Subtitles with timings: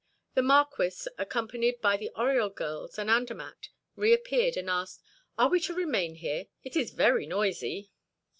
[0.33, 5.03] The Marquis, accompanied by the Oriol girls and Andermatt, reappeared, and asked:
[5.37, 6.47] "Are we to remain here?
[6.63, 7.91] It is very noisy."